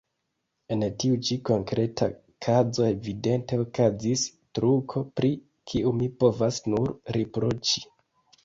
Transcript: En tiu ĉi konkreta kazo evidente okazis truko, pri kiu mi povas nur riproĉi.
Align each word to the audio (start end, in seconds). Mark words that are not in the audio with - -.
En 0.75 0.85
tiu 1.01 1.17
ĉi 1.27 1.35
konkreta 1.49 2.07
kazo 2.45 2.87
evidente 2.93 3.59
okazis 3.65 4.25
truko, 4.59 5.05
pri 5.21 5.33
kiu 5.73 5.95
mi 6.01 6.11
povas 6.25 6.63
nur 6.73 6.95
riproĉi. 7.21 7.87